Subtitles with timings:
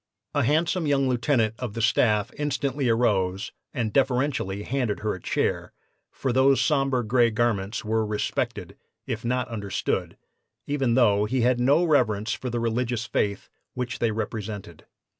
[0.33, 5.73] A handsome young lieutenant of the staff instantly arose and deferentially handed her a chair,
[6.11, 8.75] for those sombre gray garments were respected,
[9.05, 10.17] if not understood,
[10.65, 14.87] even though he had no reverence for the religious faith which they represented.